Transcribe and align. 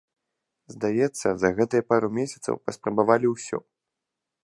Здаецца 0.75 1.27
за 1.43 1.49
гэтыя 1.59 1.83
пару 1.93 2.07
месяцаў 2.19 2.53
паспрабавалі 2.67 3.27
ўсё. 3.37 3.57